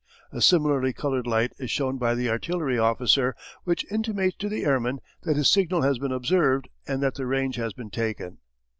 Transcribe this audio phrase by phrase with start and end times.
[0.31, 4.99] A similarly coloured light is shown by the artillery officer, which intimates to the airman
[5.25, 8.39] that his signal has been observed and that the range has been taken.